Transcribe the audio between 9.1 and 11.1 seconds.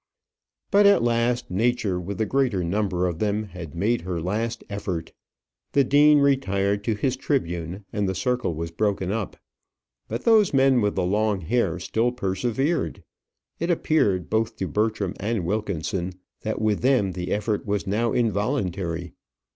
up. But those men with the